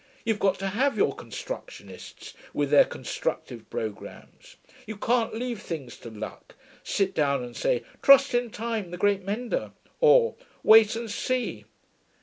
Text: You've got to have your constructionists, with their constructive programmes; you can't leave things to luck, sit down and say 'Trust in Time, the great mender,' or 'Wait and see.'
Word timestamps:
You've 0.25 0.39
got 0.39 0.57
to 0.57 0.69
have 0.69 0.97
your 0.97 1.13
constructionists, 1.13 2.33
with 2.55 2.71
their 2.71 2.85
constructive 2.85 3.69
programmes; 3.69 4.55
you 4.87 4.97
can't 4.97 5.35
leave 5.35 5.61
things 5.61 5.95
to 5.97 6.09
luck, 6.09 6.55
sit 6.83 7.13
down 7.13 7.43
and 7.43 7.55
say 7.55 7.83
'Trust 8.01 8.33
in 8.33 8.49
Time, 8.49 8.89
the 8.89 8.97
great 8.97 9.21
mender,' 9.21 9.73
or 9.99 10.37
'Wait 10.63 10.95
and 10.95 11.11
see.' 11.11 11.65